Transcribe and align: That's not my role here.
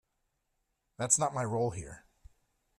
That's 0.97 1.19
not 1.19 1.35
my 1.35 1.43
role 1.43 1.69
here. 1.69 2.05